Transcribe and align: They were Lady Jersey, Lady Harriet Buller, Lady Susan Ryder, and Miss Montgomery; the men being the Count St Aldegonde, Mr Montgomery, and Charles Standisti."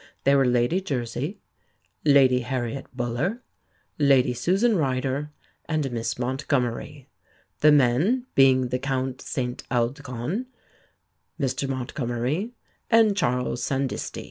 They 0.23 0.33
were 0.33 0.47
Lady 0.47 0.81
Jersey, 0.81 1.41
Lady 2.03 2.39
Harriet 2.39 2.87
Buller, 2.91 3.43
Lady 3.99 4.33
Susan 4.33 4.75
Ryder, 4.75 5.29
and 5.65 5.91
Miss 5.91 6.17
Montgomery; 6.17 7.07
the 7.59 7.71
men 7.71 8.25
being 8.33 8.69
the 8.69 8.79
Count 8.79 9.21
St 9.21 9.61
Aldegonde, 9.69 10.47
Mr 11.39 11.69
Montgomery, 11.69 12.55
and 12.89 13.15
Charles 13.15 13.63
Standisti." 13.63 14.19